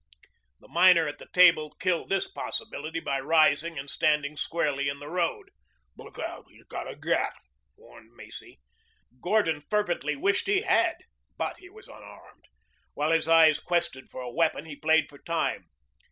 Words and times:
The 0.59 0.67
miner 0.67 1.07
at 1.07 1.19
the 1.19 1.27
table 1.31 1.75
killed 1.79 2.09
this 2.09 2.27
possibility 2.27 2.99
by 2.99 3.19
rising 3.19 3.77
and 3.77 3.87
standing 3.87 4.35
squarely 4.35 4.89
in 4.89 4.97
the 4.97 5.07
road. 5.07 5.51
"Look 5.95 6.17
out! 6.17 6.45
He's 6.49 6.65
got 6.65 6.89
a 6.89 6.95
gat," 6.95 7.35
warned 7.77 8.11
Macy. 8.15 8.59
Gordon 9.21 9.61
fervently 9.61 10.15
wished 10.15 10.47
he 10.47 10.61
had. 10.61 10.95
But 11.37 11.59
he 11.59 11.69
was 11.69 11.87
unarmed. 11.87 12.45
While 12.95 13.11
his 13.11 13.27
eyes 13.27 13.59
quested 13.59 14.09
for 14.09 14.23
a 14.23 14.31
weapon 14.33 14.65
he 14.65 14.75
played 14.75 15.07
for 15.07 15.19
time. 15.19 15.65